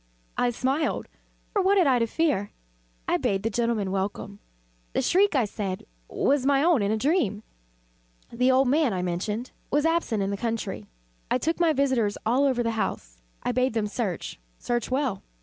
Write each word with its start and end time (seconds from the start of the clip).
I 0.35 0.49
smiled, 0.49 1.05
for 1.53 1.61
what 1.61 1.77
had 1.77 1.85
I 1.85 1.99
to 1.99 2.07
fear? 2.07 2.49
I 3.07 3.17
bade 3.17 3.43
the 3.43 3.51
gentlemen 3.51 3.91
welcome. 3.91 4.39
The 4.93 5.03
shriek, 5.03 5.35
I 5.35 5.45
said, 5.45 5.85
was 6.07 6.43
my 6.43 6.63
own 6.63 6.81
in 6.81 6.89
a 6.89 6.97
dream. 6.97 7.43
The 8.31 8.49
old 8.49 8.67
man, 8.67 8.93
I 8.93 9.03
mentioned, 9.03 9.51
was 9.69 9.85
absent 9.85 10.23
in 10.23 10.31
the 10.31 10.37
country. 10.37 10.87
I 11.29 11.37
took 11.37 11.59
my 11.59 11.71
visitors 11.71 12.17
all 12.25 12.45
over 12.45 12.63
the 12.63 12.71
house. 12.71 13.19
I 13.43 13.51
bade 13.51 13.73
them 13.75 13.85
search 13.85 14.39
search 14.57 14.89
well. 14.89 15.21